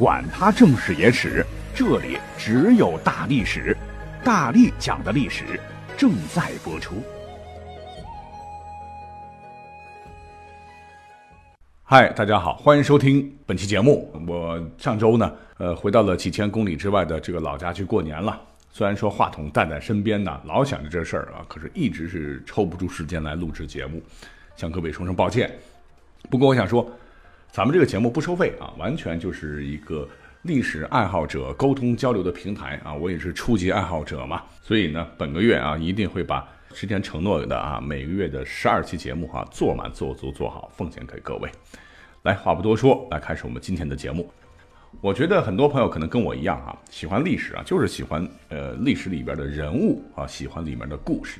[0.00, 1.44] 管他正史野史。
[1.74, 3.76] 这里只有大历史，
[4.24, 5.60] 大力讲的历史
[5.94, 6.94] 正在播出。
[11.82, 14.10] 嗨，大家好，欢迎收听本期节目。
[14.26, 18.40] 我上周呢，呃，回到了几千公里之外的这个老家去过年了。
[18.72, 24.02] 虽然说话筒带在身边呢，老想着这事儿啊，可是一直是抽不出时间来录制节目，
[24.56, 25.54] 向各位说声抱歉。
[26.30, 26.90] 不过我想说，
[27.52, 30.08] 咱们这个节目不收费啊，完全就是一个。
[30.44, 41.50] 历史爱好者沟通交流的平台啊，我也是初级爱好者嘛，所以呢，本个月啊一定会把之前承诺的啊每个月的十二期节目哈做满做足做好，奉献给各位。
[42.22, 44.32] 来，话不多说，来开始我们今天的节目。
[45.02, 51.38] 我觉得很多朋友可能跟我一样啊，喜欢历史啊，就是喜欢呃历史里边的人物啊，喜欢里面的故事。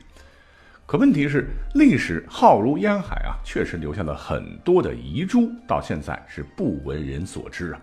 [0.90, 7.80] 可问题是，历史浩如烟海啊，确实留下了很多的遗珠，到现在是不为人所知啊。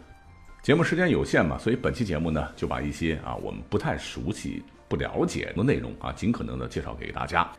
[0.61, 7.49] 节目时间有限嘛，所以本期节目呢，就把一些啊我们不太熟悉、不了解的内容啊，尽可能的介绍给大家。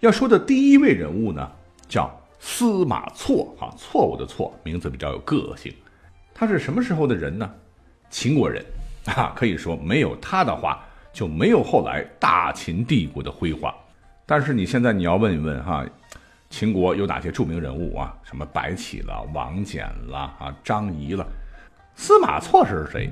[0.00, 1.50] 要说的第一位人物呢，
[1.88, 5.72] 叫司马错啊，错误的错，名字比较有个性。
[6.34, 7.50] 他是什么时候的人呢？
[8.10, 8.62] 秦国人
[9.06, 13.74] 啊，可以说没有他的话，就没有后来大秦帝国的辉煌。
[14.26, 15.84] 但是你现在你要问一问哈，
[16.48, 18.14] 秦国有哪些著名人物啊？
[18.22, 21.26] 什么白起了、王翦了啊、张仪了。
[21.94, 23.10] 司马错是谁？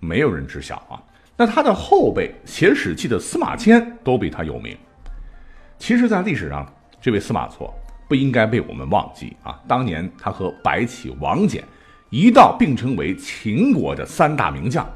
[0.00, 1.02] 没有人知晓啊。
[1.36, 4.76] 那他的后辈写《史记》的司马迁都比他有名。
[5.78, 7.74] 其实，在历史上，这位司马错
[8.08, 9.60] 不应该被我们忘记啊。
[9.66, 11.60] 当年他和白起、王翦
[12.10, 14.88] 一道并称为秦国的三大名将，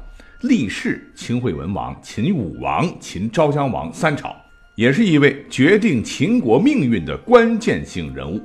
[0.43, 4.33] 历世秦惠文王、秦武王、秦昭襄王三朝，
[4.79, 8.41] 也是一位决定秦国命运的关键性人物。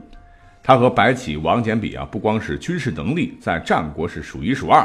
[0.65, 4.85] 他和白起、王翦比啊，不光是军事能力在战国是数一数二，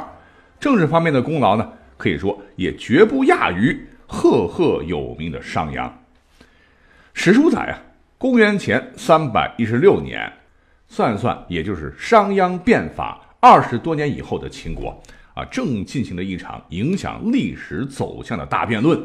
[0.59, 1.67] 政治方面的功劳呢，
[1.97, 5.89] 可以说也绝不亚于赫赫有名的商鞅。
[7.15, 7.81] 史书载啊，
[8.19, 10.31] 公元前三百一十六年，
[10.87, 15.01] 算算也就是商鞅变法二十多年以后的秦国
[15.33, 19.01] 啊，正进行了一场影响历史走向的大辩论。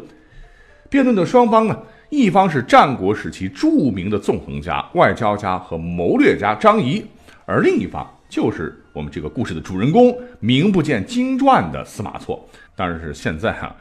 [0.94, 1.77] 辩论的双方呢？
[2.09, 7.05] 一方是战国时期著名的纵横家、外交家和谋略家张仪，
[7.44, 12.49] 而另一方就是我们这个故事的主人公，名不见经传的司马错。
[12.77, 13.75] 当然是现在哈，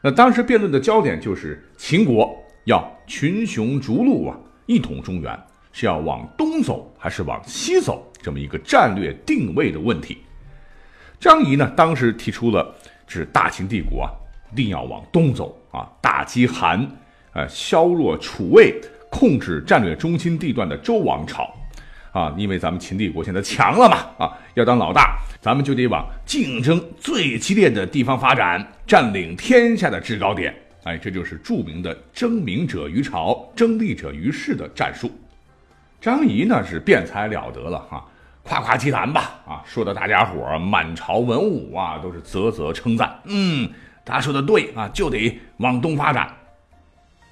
[0.00, 2.34] 那当时辩论的焦点就是秦国
[2.64, 4.34] 要群雄逐鹿啊，
[4.64, 5.38] 一统中原，
[5.70, 10.16] 是要往东走还是往西走，这么一个战略定位的问题。
[11.20, 12.74] 张仪呢，当时提出了，
[13.06, 14.08] 是大秦帝国啊，
[14.50, 16.88] 一定要往东走啊，打击韩。
[17.34, 18.80] 呃，削弱楚魏
[19.10, 21.54] 控制战略中心地段的周王朝，
[22.10, 30.52] 啊，因为咱们秦帝国现在强了嘛，啊，要当老大，咱们就得往竞争最激烈的地方发展，占领天下的制高点。
[30.84, 35.08] 哎，这就是著名的“争名者于朝，争利者于世”的战术。
[36.00, 38.04] 张仪呢是辩才了得了哈，
[38.42, 43.20] 夸夸其谈吧，啊，说的大家伙满朝文武啊都是啧啧称赞。
[43.26, 43.70] 嗯，
[44.08, 46.34] 他说的对啊，就得往东发展。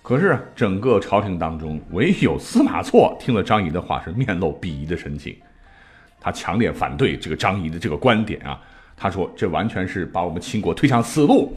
[0.03, 5.35] 可是整个朝廷当中，唯有司马错听了张仪的话是面露鄙夷的神情，
[6.21, 8.61] 他强烈反对这个张仪的这个观点啊。
[8.97, 11.57] 他说这完全是把我们秦国推向死路。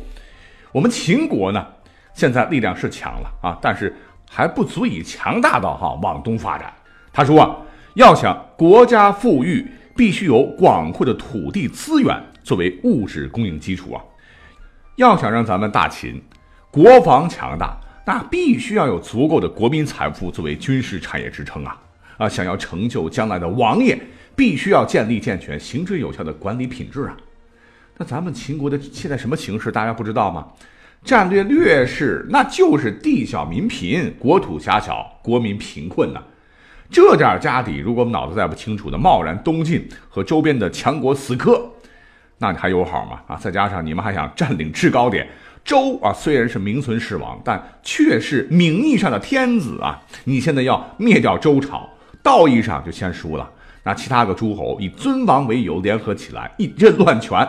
[0.72, 1.66] 我们秦国呢，
[2.14, 3.96] 现在力量是强了啊，但是
[4.30, 6.74] 还不足以强大到哈往东发展。
[7.14, 7.56] 他说啊，
[7.94, 14.02] 要想国家富裕，必须有广阔的土地资源作为物质供应基础啊。
[15.00, 16.22] 要想让咱们大秦
[16.70, 17.80] 国防强大。
[18.06, 21.80] 那必须要有足够的国民财富作为军事产业支撑啊！
[22.18, 23.98] 啊，想要成就将来的王爷，
[24.36, 27.16] 必须要建立健全、行之有效的管理品质啊！
[27.98, 30.48] 那咱们秦国的现在什么形势，大家不知道吗？
[31.04, 36.20] 战略劣势，那就是地小民贫，国土狭小，国民贫困呐！
[36.90, 41.72] 这点家底，如果我们脑子再不清楚的贸然东进和周边的强国死磕，
[42.40, 43.22] 那你还有好吗？
[43.28, 45.28] 啊，再加上你们还想占领制高点。
[45.64, 50.02] 周啊，虽然是名存实亡，但却是名义上的天子啊！
[50.24, 51.88] 你现在要灭掉周朝，
[52.24, 53.48] 道义上就先输了。
[53.84, 57.48] 那其他个诸侯以尊王为由联合起来，一阵乱拳，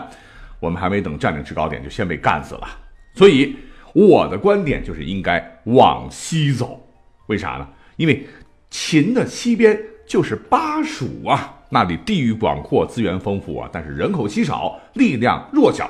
[0.59, 2.69] 我们还没等占领制高点，就先被干死了。
[3.15, 3.57] 所以
[3.95, 6.85] 我的观点就是应该往西走。
[7.29, 7.67] 为啥呢？
[7.97, 8.27] 因为
[8.71, 15.89] 秦的西边就是巴蜀啊，那里地域广阔，资源丰富啊，但是人口稀少，力量弱小，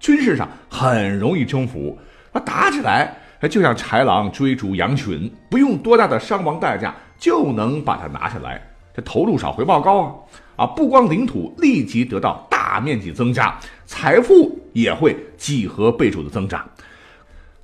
[0.00, 1.96] 军事上很容易征服。
[2.32, 3.14] 那打起来，
[3.48, 8.60] 就像豺狼追逐羊群，不用多大的伤亡代价就能把它拿下来。
[8.94, 10.02] 这投入少，回报高
[10.56, 10.64] 啊！
[10.64, 16.68] 啊，不光领土立即得到大面积增加，财富也会几何倍数的增长。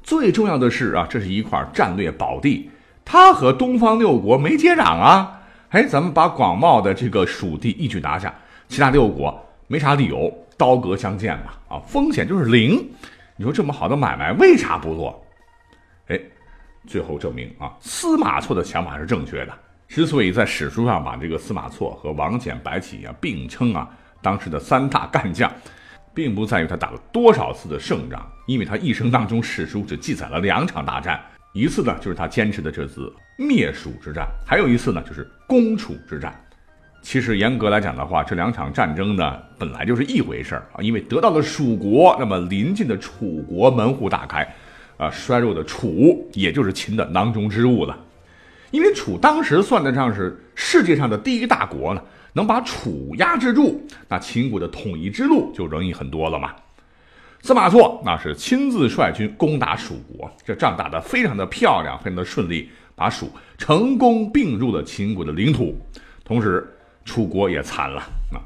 [0.03, 2.71] 最重要的是啊，这是一块战略宝地，
[3.05, 5.41] 它和东方六国没接壤啊。
[5.75, 8.33] 哎，咱们把广袤的这个蜀地一举拿下，
[8.69, 9.37] 其他六国
[9.67, 11.51] 没啥理由刀戈相见嘛。
[11.69, 12.89] 啊，风险就是零。
[13.37, 15.21] 你说这么好的买卖，为啥不做？
[16.07, 16.21] 哎，
[16.87, 19.53] 最后证明啊，司马错的想法是正确的。
[19.89, 23.91] 之所以在史书上把这个司马错和王翦、白起啊并称啊
[24.23, 25.53] 当时的三大干将，
[26.15, 31.21] 并不在于他打了多少次的胜仗，因为他一生当中史书只记载了两场大战，
[31.55, 36.35] 一次呢就是他坚持的这次灭蜀之战，还有一次呢就是攻楚之战。
[37.01, 44.43] 其实严格来讲的话，这两场战争呢本来就是一回事儿啊，因为得到了蜀国，那么临近的楚国门户大开，
[44.97, 47.97] 啊衰弱的楚也就是秦的囊中之物了。
[48.73, 52.03] 因为楚当时算得上是世界上的第一大国呢，
[52.33, 56.53] 能把楚压制住，那秦国的统一之路就容易很多了嘛。
[57.45, 65.79] 司马错那是亲自率军攻打蜀国，这仗打得非常的漂亮，非常的顺利，把蜀成功并入了秦国的领土。
[66.25, 66.67] 同时，
[67.05, 68.01] 楚国也惨了
[68.33, 68.41] 啊。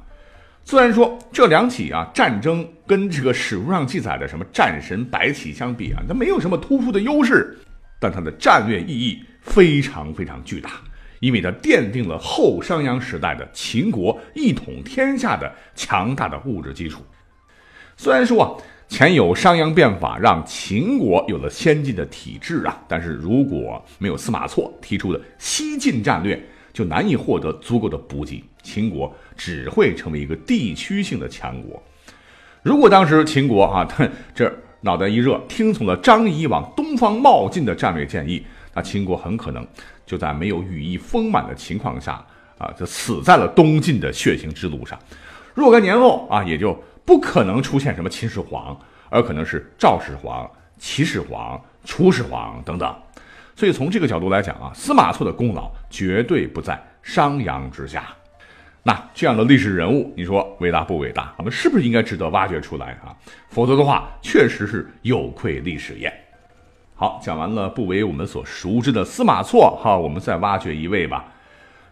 [0.64, 7.56] 虽然说这两起啊战争跟这个史书上记载的什么战神白起相比啊，它没有什么突出的优势，
[8.00, 9.22] 但它的战略意义。
[9.42, 10.72] 非常非常巨大，
[11.20, 17.00] 因为它奠定了后商鞅时代的秦国一统天下的强大的物质基础。
[17.96, 26.42] 虽然说啊，前有商鞅变法让秦国有了先进的体制啊，但是如果没有司马错提出的西进战略，
[26.72, 31.80] 就难以获得足够的补给，秦国只会成为一个地区性的强国。
[32.62, 38.44] 如果当时秦国啊，他 这脑袋一热，听从了张仪往东方冒进的战略建议。
[38.74, 39.66] 那秦国很可能
[40.06, 42.24] 就在没有羽翼丰满的情况下
[42.56, 44.98] 啊，就死在了东晋的血腥之路上。
[45.54, 48.78] 若干年后啊，也就不可能出现什么秦始皇，
[49.08, 50.46] 而可能是赵始皇、
[50.76, 52.94] 齐始皇、楚始皇等等。
[53.56, 58.04] 所以从这个角度来讲啊，司马错的功劳绝对不在商鞅之下。
[58.82, 61.32] 那这样的历史人物，你说伟大不伟大？
[61.38, 63.16] 我们是不是应该值得挖掘出来啊？
[63.48, 66.12] 否则的话，确实是有愧历史也。
[66.94, 71.24] 好，讲完了不为我们所熟知的司马错，哈，我们再挖掘一位吧。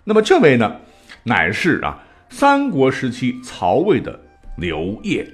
[0.05, 0.77] 那么这位呢，
[1.23, 4.21] 乃是啊三国时期曹魏的
[4.57, 5.27] 刘烨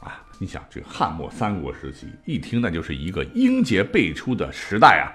[0.00, 0.22] 啊。
[0.38, 5.06] 你想，这汉末三国时期，一听那就是一个英杰辈出的时代啊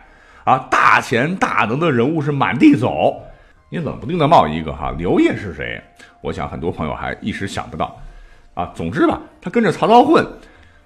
[0.53, 3.21] 啊，大贤大能的人物是满地走。
[3.69, 5.81] 你冷不丁的冒一个哈，刘烨是谁？
[6.21, 7.99] 我想很多朋友还一时想不到
[8.53, 8.71] 啊。
[8.73, 10.25] 总之吧，他跟着曹操混，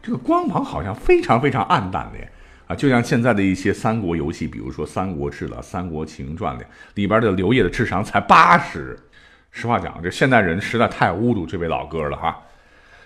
[0.01, 2.19] 这个光芒好像非常非常暗淡的。
[2.65, 6.65] 啊，就像现在的一些三国游戏，比如说《三国志》了，《三国情传》的
[6.95, 8.97] 里边的刘烨的智商才八十。
[9.51, 12.41] 实话讲，这现代人实在太侮辱这位老哥了哈。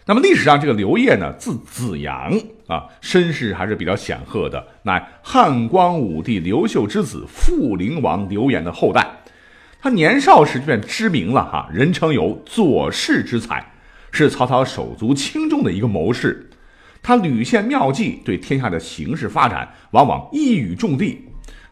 [0.06, 2.32] 那么历史上这个刘烨呢，字子阳
[2.68, 9.06] 啊，身世还是比较显赫的，乃汉光武帝刘秀之子富陵王刘演的后代。
[9.82, 13.74] 他年少时便知名了哈，人称有左氏之才，
[14.12, 16.48] 是曹操手足轻重的一个谋士。
[17.02, 21.24] 他屡献妙计，对天下的形势发展往往一语中的，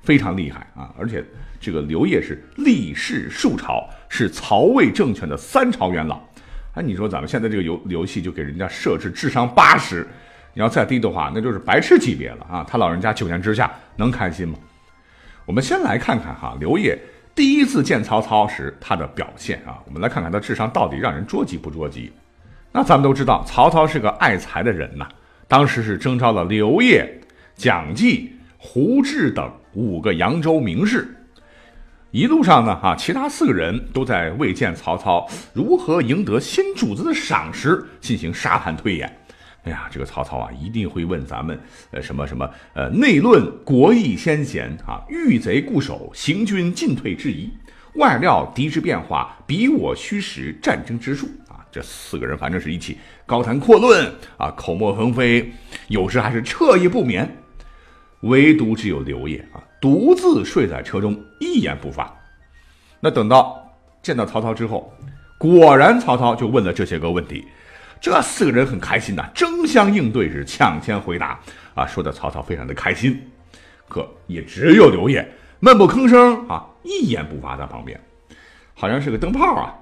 [0.01, 0.93] 非常厉害啊！
[0.97, 1.23] 而且
[1.59, 6.21] 这个刘烨是历世数朝，是曹魏政权的三朝元老。
[6.75, 10.07] 哎，你说咱们现在这个游游戏就给人家设置智商八十，
[10.53, 12.63] 你要再低的话，那就是白痴级别了啊！
[12.69, 14.55] 他老人家九年之下能开心吗？
[15.47, 16.95] 我们先来看看哈，刘烨
[17.33, 22.13] 第一次见曹操时他的表现啊，我们来看看他智商到底让人捉急不捉急。
[22.71, 25.07] 那咱们都知道，曹操是个爱才的人呐。
[25.47, 27.19] 当时是征召了刘烨、
[27.55, 31.07] 蒋济、胡志等五个扬州名士，
[32.13, 39.11] 一路上呢，哈，其他四个人都在为见曹操如何赢得新主子的赏识进行沙盘推演。
[39.63, 47.49] 哎呀，这个曹操啊，一定会问咱们，呃，什么什么，呃，内论国义先贤啊，遇贼固守，行军进退之宜，
[47.95, 51.65] 外料敌之变化，比我虚实战争之术啊。
[51.71, 54.05] 这四个人反正是一起高谈阔论
[54.37, 55.51] 啊，口沫横飞，
[55.87, 57.27] 有时还是彻夜不眠。
[58.21, 62.11] 唯独只有刘烨啊，独自睡在车中，一言不发。
[62.99, 63.69] 那等到
[64.01, 64.93] 见到曹操之后，
[65.37, 67.45] 果然曹操就问了这些个问题，
[67.99, 71.39] 这四个人很开心呐，争相应对，是抢先回答
[71.75, 73.29] 啊，说的曹操非常的开心。
[73.89, 75.27] 可也只有刘烨
[75.59, 77.99] 闷不吭声啊，一言不发在旁边，
[78.73, 79.75] 好像是个灯泡啊。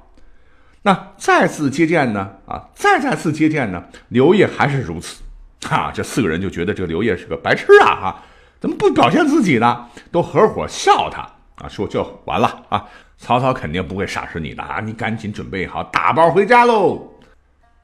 [0.81, 2.31] 那再次接见呢？
[2.47, 3.83] 啊，再再次接见呢？
[4.09, 5.21] 刘烨还是如此。
[5.61, 7.95] 哈，这四个人就觉得这个刘烨是个白痴啊！
[7.95, 8.23] 哈，
[8.59, 9.87] 怎么不表现自己呢？
[10.11, 11.27] 都合伙笑他
[11.61, 12.85] 啊，说就完了啊！
[13.17, 14.79] 曹操肯定不会赏识你的啊！
[14.79, 17.07] 你赶紧准备好打包回家喽。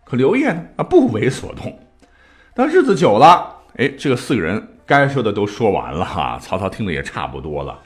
[0.04, 0.64] 可刘烨呢？
[0.78, 1.78] 啊，不为所动。
[2.56, 6.40] 但日子久了，哎，这个四个人该说的都说完了哈。
[6.42, 7.80] 曹操听的也差不多了，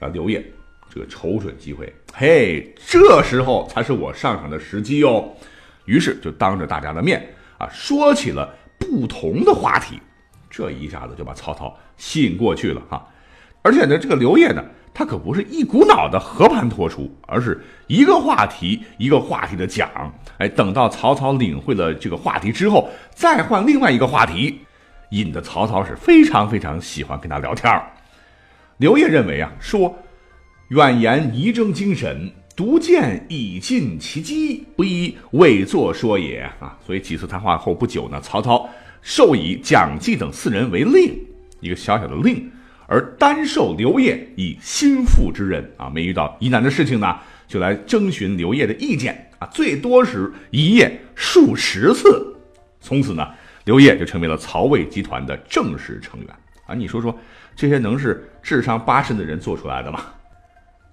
[0.00, 0.44] 啊，刘烨
[0.90, 5.28] 这个瞅准机会，嘿，这时候才是我上场的时机哦。
[5.86, 7.26] 于是就当着大家的面
[7.58, 8.54] 啊，说起了。
[8.78, 10.00] 不同的话题，
[10.50, 13.06] 这一下子就把曹操吸引过去了哈。
[13.62, 14.62] 而且呢，这个刘烨呢，
[14.94, 19.88] 他可不是一股脑的和盘托出，而是一个话题一个话题的讲。
[20.38, 24.60] 哎，等到曹操领会了这个话题之后，再换另外一个话题，
[25.10, 27.82] 引得曹操是非常非常喜欢跟他聊天儿
[28.78, 29.94] 刘烨认为啊，说
[30.68, 32.30] 远言宜征精神。
[32.54, 36.76] 独见以尽其机，不宜伪作说也啊！
[36.86, 38.68] 所以几次谈话后不久呢，曹操
[39.00, 41.18] 授以蒋济等四人为令，
[41.60, 42.52] 一个小小的令，
[42.92, 45.88] 而单受刘烨以心腹之任啊。
[45.88, 47.18] 没遇到疑难的事情呢，
[47.48, 49.48] 就来征询刘烨的意见啊。
[49.50, 52.36] 最多时一夜数十次，
[52.82, 53.26] 从此呢，
[53.64, 56.28] 刘烨就成为了曹魏集团的正式成员
[56.66, 56.74] 啊。
[56.74, 57.18] 你说说，
[57.56, 60.00] 这些能是智商八十的人做出来的吗？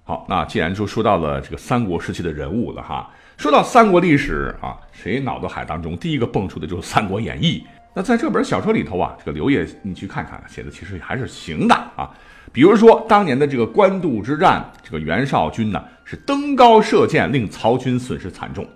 [0.04, 7.62] 好，那既然说说到了这个三国时期的人物了哈，说到三国历史啊，谁脑子海当中第一个蹦出的就是《三国演义》。
[7.92, 12.08] 那在这本小说里头啊，这个刘烨你去看看，写的其实还是行的啊。
[12.52, 18.66] 比如说当年的这个官渡之战，这个袁绍军呢是登高射箭，令曹军损失惨重。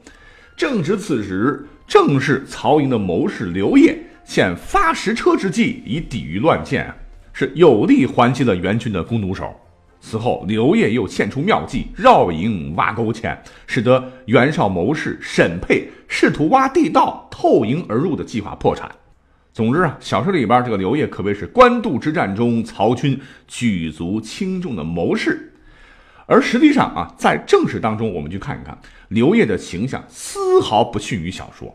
[0.56, 6.92] 正值此时，正是曹营的谋士刘烨现发石车之计，以抵御乱箭，
[7.33, 9.54] 是有力还击了袁军的弓弩手。
[10.00, 18.90] 此后，刘烨又献出妙计，绕营挖沟堑，使得袁绍谋士沈佩试图挖地道透营而入的计划破产。
[19.54, 25.54] 总之啊，小说里边这个刘烨可谓是官渡之战中曹军举足轻重的谋士。
[26.26, 28.76] 而实际上啊，在正史当中，我们去看一看
[29.08, 31.73] 刘烨的形象丝毫不逊于小说。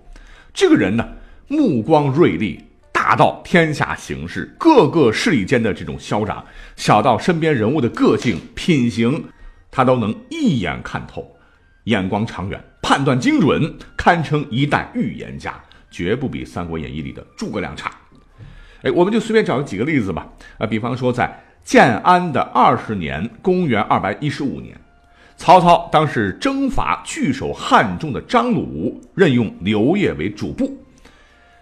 [0.54, 1.08] 这个人呢，
[1.48, 2.60] 目光锐利。
[2.92, 6.44] 大到天下形势，各个势力间的这种嚣张；
[6.76, 9.24] 小到身边人物的个性品行，
[9.72, 11.26] 他都能一眼看透，
[11.86, 15.54] 眼光长远，判断精准，堪称一代预言家，
[15.90, 17.92] 绝不比《三国演义》里的诸葛亮差。
[18.82, 20.28] 哎，我们就随便找几个例子吧。
[20.58, 24.80] 啊，比方说在建安的二十年，公元二百一十五年，
[25.36, 30.78] 曹操当时征伐据守汉中的张鲁，任用刘烨为主簿。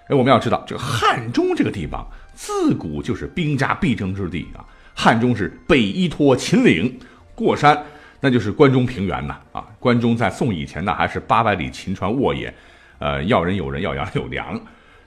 [0.10, 4.64] 哎，我们要知道，这个汉中这个地方自古就是兵家必争之地啊。
[4.94, 7.00] 汉中是北依托秦岭，
[7.36, 7.84] 过山
[8.20, 9.38] 那就是关中平原呐。
[9.52, 12.54] 啊，关中在宋以前呢，还是八百里秦川沃野，
[13.00, 14.60] 呃，要人有人，要羊有粮。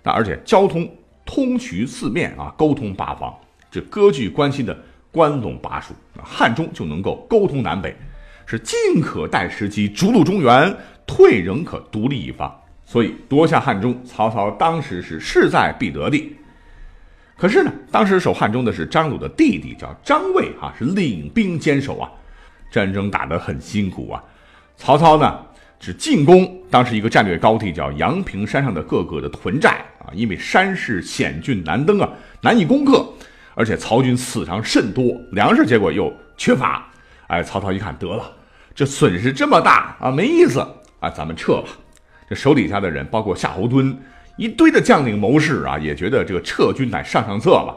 [0.02, 0.88] 那而且交通
[1.24, 3.34] 通衢四面啊，沟通八方，
[3.70, 4.76] 这割据关系的
[5.12, 7.94] 关陇巴蜀，汉中就能够沟通南北，
[8.46, 10.74] 是进可待时机，逐鹿中原，
[11.06, 12.54] 退仍可独立一方。
[12.84, 16.36] 所以夺下汉中，曹操当时是势在必得的。
[17.36, 22.10] 可是呢，当时守汉中的是张鲁的弟弟，叫张卫啊，是领兵坚守啊，
[22.70, 24.22] 战争打得很辛苦啊。
[24.76, 25.46] 曹操呢
[25.80, 32.08] 是进攻当时一个战略高地，叫阳平山上的各个的屯寨啊，因为山势险峻难登啊，
[32.42, 33.04] 难以攻克，
[33.54, 36.86] 而且曹军死伤甚多，粮食结果又缺乏。
[37.28, 38.30] 哎，曹操一看，得了，
[38.74, 40.60] 这损失这么大啊，没意思
[41.00, 41.68] 啊，咱们撤吧。
[42.28, 43.96] 这手底下的人，包括夏侯惇，
[44.36, 47.74] 一堆的将领谋士啊，也觉得这个撤军乃上上策吧。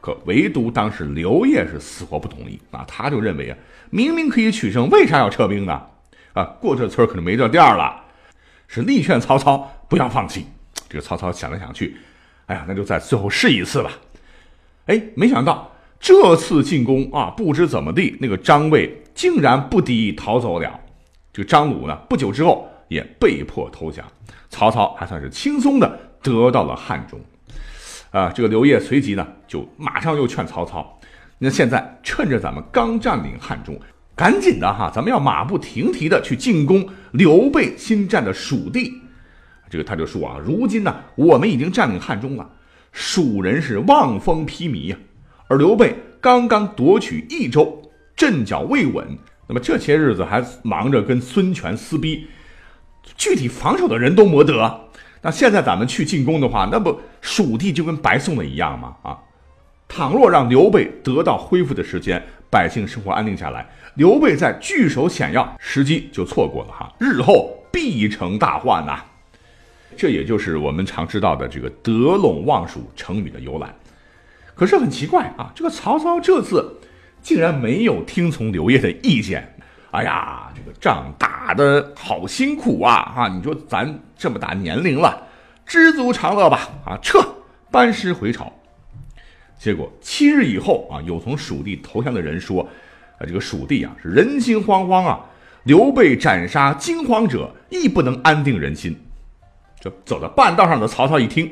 [0.00, 3.56] 可唯独当时刘烨是死活不同意啊，他就认为啊，
[3.88, 5.80] 明明可以取胜，为啥要撤兵呢？
[6.32, 8.04] 啊，过这村可就没这店了。
[8.66, 10.46] 是力劝曹操不要放弃。
[10.88, 11.96] 这个曹操想来想去，
[12.46, 13.90] 哎呀，那就再最后试一次吧。
[14.86, 20.80] 哎，没想到这次进攻啊，不知怎么地，那个张卫竟然不敌逃走了。
[21.32, 22.66] 这个张鲁呢，不久之后。
[22.90, 24.04] 也被迫投降，
[24.48, 27.20] 曹操还算是轻松的得到了汉中。
[28.10, 30.98] 啊，这个刘烨随即呢就马上又劝曹操，
[31.38, 33.78] 那现在趁着咱们刚占领汉中，
[34.20, 38.92] 赶紧的哈，咱们要马不停蹄的去进攻刘备新占的蜀地。
[39.70, 42.46] 这个他就说啊，如今呢我们已经占领汉中了，
[42.92, 44.96] 蜀人是望风披靡呀，
[45.48, 47.80] 而刘备刚刚夺取益州，
[48.14, 49.16] 阵脚未稳，
[49.48, 52.26] 那么这些日子还忙着跟孙权撕逼。
[53.16, 54.80] 具体防守的人都没得，
[55.22, 58.94] 那现在咱们去进攻的话，那不蜀地就跟白送的一样吗？
[59.00, 59.16] 啊，
[59.88, 63.64] 倘若让刘备得到恢复的时间，百姓生活安定下来，
[63.94, 69.02] 刘备在据守险要，时机就错过了哈，日后必成大患呐。
[69.96, 73.72] 这也就是我们常知道的这个“得陇望蜀”成语的由来。
[74.54, 76.80] 可是很奇怪啊，这个曹操这次
[77.22, 79.56] 竟然没有听从刘烨的意见。
[79.92, 83.12] 哎呀，这个仗打的好辛苦啊！
[83.16, 85.26] 啊，你说咱这么大年龄了，
[85.66, 86.68] 知足常乐吧！
[86.84, 87.20] 啊，撤，
[87.70, 88.52] 班师回朝。
[89.60, 92.62] 结果七日以后啊，有从蜀地投降的人说，
[93.18, 95.20] 啊，这个蜀地啊是人心惶惶啊，
[95.64, 98.98] 刘备斩杀惊慌者，亦不能安定人心。
[99.78, 101.46] 这走到半道上的曹操一听，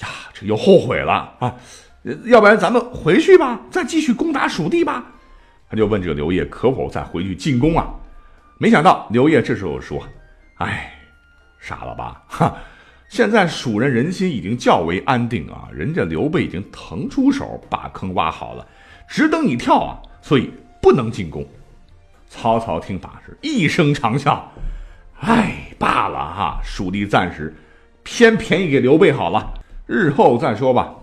[0.00, 1.56] 呀，这又后悔了啊！
[2.24, 5.04] 要不然咱们回去吧，再继续攻打蜀地吧。
[5.70, 7.88] 他就问这个刘烨可否再回去进攻啊？
[8.58, 10.06] 没想到刘烨这时候说
[10.56, 10.92] ：“哎，
[11.58, 12.22] 傻了吧？
[12.28, 12.56] 哈，
[13.08, 18.66] 现在蜀人人心已经较为安定啊，人家刘备已经腾出手把坑挖好了，
[19.08, 20.50] 只等你跳啊，所以
[20.80, 21.46] 不能进攻。”
[22.28, 24.38] 曹操听罢是一声长啸
[25.20, 27.54] ：“哎，罢了哈，蜀地暂时
[28.02, 29.54] 偏便宜给刘备好了，
[29.86, 30.94] 日后再说吧。”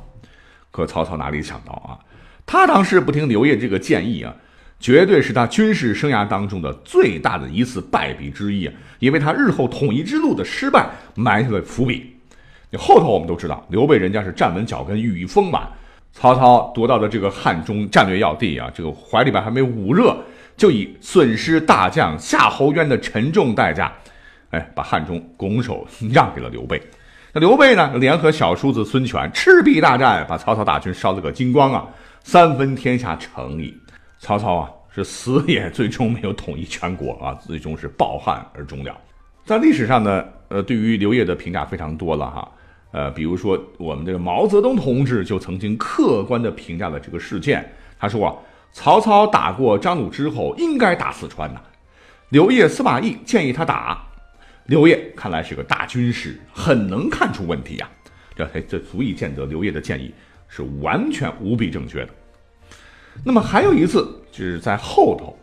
[0.69, 1.97] 可曹操哪里想到啊，
[2.45, 4.35] 他当时不听刘烨这个建议啊。
[4.79, 8.74] 绝对是他军事生涯当中的最大的一次败笔之一啊！
[9.00, 12.15] 因为他日后统一之路的失败埋下了伏笔。
[12.70, 15.67] 你后头我们都知道，刘备人家是站稳脚跟，羽翼丰满。
[16.12, 20.15] 曹操夺到的这个汉中战略要地啊，这个怀里边还没捂热，
[20.55, 23.91] 就以损失大将夏侯渊的沉重代价，
[24.51, 26.82] 哎，把汉中拱手让给了刘备。
[27.34, 31.86] 那刘备呢，联合小叔子孙权赤壁大战，把曹操大军烧了个精光啊！
[32.24, 33.77] 三分天下成矣。
[34.25, 39.00] 曹操啊，是死也最终没有统一全国啊， 最终是抱憾而终了。
[39.46, 42.51] 在历史上呢，呃，对于刘烨的评价非常多了哈，
[42.89, 48.34] 呃，比如说我们这个毛泽东同志就曾经客观的评价了这个事件，他说啊，
[48.74, 51.61] 曹操打过张鲁之后应该打四川呐，
[52.29, 54.03] 刘烨、司马懿建议他打，
[54.66, 57.88] 刘烨看来是个大军师，很能看出问题呀，
[58.35, 60.11] 这这足以见得刘烨的建议
[60.48, 62.09] 是完全无比正确的。
[63.24, 65.36] 那么还有一次，就是在后头，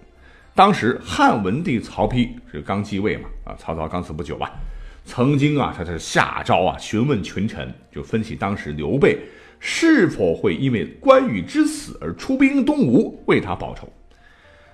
[0.55, 4.53] 当时汉文帝曹丕是刚继位嘛，啊，曹操刚死不久吧，
[5.05, 9.19] 曾经啊，他是下诏啊，询问群臣，就分析当时刘备
[9.59, 13.89] 是否会因为关羽之死而出兵东吴为他报仇，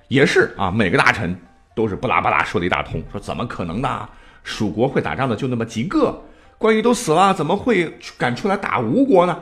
[0.08, 1.34] 也是啊，每个大臣
[1.74, 4.08] 都是不拉不拉说了一大通，说怎么可能呢？
[4.42, 6.20] 蜀国会打仗的就那么几个，
[6.58, 9.40] 关羽都死了，怎么会敢出来打吴国呢？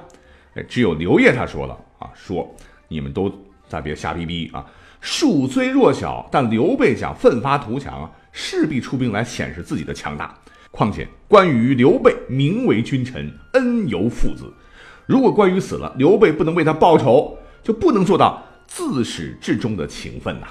[0.69, 2.49] 只有刘烨他说了啊，说
[2.87, 3.33] 你们都。
[3.69, 4.65] 再别瞎逼逼啊！
[5.01, 10.35] 蜀虽弱小，但刘备想奋发图强啊，势必出兵来显示自己的强大。
[10.71, 14.53] 况且关羽、刘备名为君臣，恩由父子。
[15.07, 20.47] 如果关羽死了，刘备不能为他报仇，就不能做到自始至终的情分呐。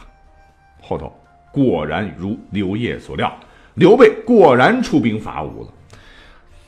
[0.81, 1.13] 后头
[1.51, 3.35] 果然如刘烨所料，
[3.75, 5.69] 刘备果然出兵伐吴了。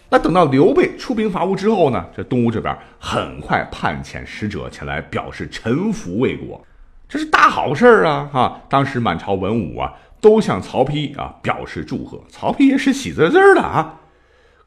[0.10, 2.06] 那等到刘备出兵伐吴之后呢？
[2.16, 6.66] 这东吴这边很快派遣使者前来表示臣服魏国，
[7.10, 8.30] 这是大好事啊！
[8.32, 14.00] 哈，当时满朝文武啊都向曹丕啊表示祝贺，曹丕也是喜滋滋的啊。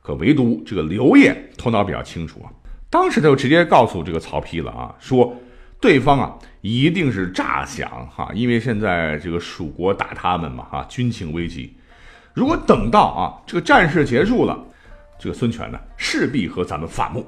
[0.02, 2.52] 可唯独这个刘烨头脑比较清楚啊，
[2.90, 5.34] 当时他就直接告诉这个曹丕了啊，说
[5.80, 11.74] 对方啊一定是诈降哈，因为现在这个蜀国打他们嘛哈，军情危急。
[12.34, 14.66] 如果等到啊这个战事结束了。
[15.20, 17.26] 这个孙权呢，势必和咱们反目。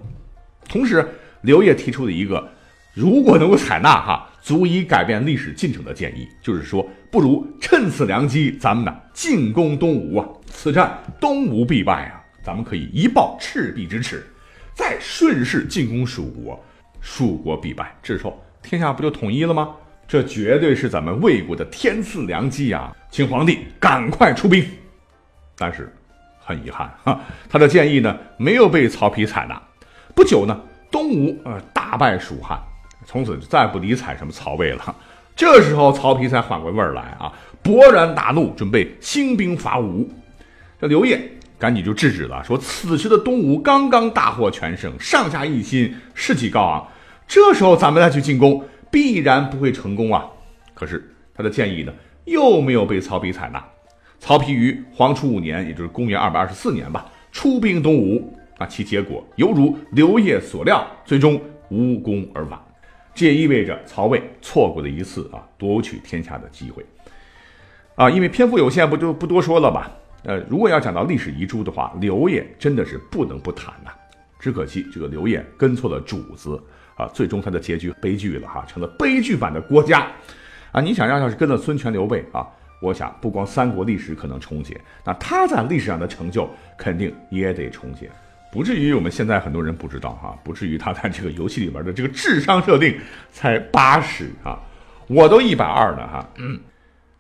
[0.67, 1.07] 同时，
[1.43, 2.49] 刘烨提出的一个，
[2.95, 14.25] 如果能够采纳哈，足以改变历史进程的建议，就是说，不如趁此良机，咱们呢进攻东吴啊，此战东吴必败啊，咱们可以一报赤壁之耻，
[14.73, 16.59] 再顺势进攻蜀国，
[17.03, 19.75] 蜀国必败，这时候天下不就统一了吗？
[20.09, 22.97] 这绝对是咱们魏国的天赐良机啊！
[23.11, 24.65] 请皇帝赶快出兵。
[25.57, 25.95] 但是。
[26.45, 29.61] 很遗憾哈，他的建议呢没有被曹丕采纳。
[30.15, 32.59] 不久呢，东吴呃大败蜀汉，
[33.07, 34.97] 从此就再不理睬什么曹魏了。
[35.35, 40.07] 这时候曹丕才缓过味儿来啊，勃然大怒，准备兴兵伐吴。
[40.81, 41.19] 这刘烨
[41.59, 46.87] 赶紧就制止了，说此时的东吴刚刚大获全胜，上下一心，士气高昂，
[47.27, 50.27] 这时候咱们再去进攻，必然不会成功啊。
[50.75, 51.93] 可是他的建议呢，
[52.25, 53.65] 又没有被曹丕采纳。
[54.23, 62.57] 曹丕于黄初五年，也就是公元二百二十四年吧，出兵东吴啊，其结果犹如刘烨所料，最终无功而返。
[63.13, 66.87] 这也意味着曹魏错过了一次啊夺取天下的机会
[67.97, 68.09] 啊。
[68.09, 69.91] 因为篇幅有限，不就不多说了吧。
[70.23, 73.91] 呃，如果要讲到历史遗珠的话，刘烨真的是不能不谈呐。
[74.39, 76.63] 只可惜这个刘烨跟错了主子
[76.95, 80.07] 啊，最终他的结局悲剧了哈，成了悲剧版的郭嘉
[80.71, 80.81] 啊。
[80.81, 82.47] 你想要要是跟了孙权刘备啊，
[82.83, 88.11] 我想不光三国历史可能重写，那他在历史上的成就肯定也得重写，
[88.51, 92.99] 不至于我们现在很多人不知道哈，不至于他在这个游戏里边的这个智商设定
[93.31, 94.59] 才八十啊，
[95.07, 96.29] 我都一百二了哈。
[96.39, 96.59] 嗯，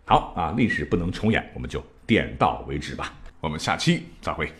[0.05, 3.15] 好啊，历史不能重演，我们就点到为止吧。
[3.41, 4.53] 我们下期再会。